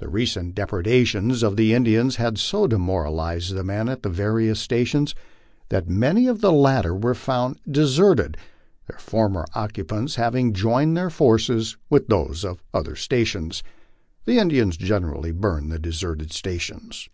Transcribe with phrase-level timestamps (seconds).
[0.00, 5.14] The recent depredations of the Indians had so demoralized the men at the various stations
[5.70, 8.36] that many of the latter were found deserted,
[8.86, 13.62] their former occupants having joined their forces with those of other stations.
[14.26, 17.08] The Indians generally burned the deserted stations.